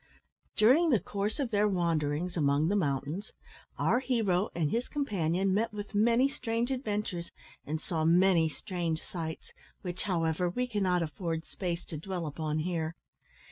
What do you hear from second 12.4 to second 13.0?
here.